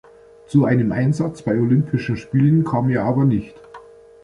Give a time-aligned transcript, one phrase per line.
[0.47, 3.53] Zu einem Einsatz bei Olympischen Spielen kam er aber nicht.